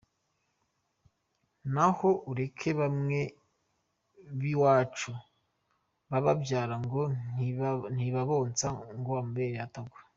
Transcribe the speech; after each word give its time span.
Naho 1.73 2.09
ureke 2.31 2.69
bamwe 2.79 3.19
b’iwacu 4.39 5.11
bababyara 6.11 6.75
ngo 6.85 7.01
ntibabonsa 7.95 8.65
kgo 8.97 9.13
amabere 9.21 9.57
atagwa. 9.67 9.99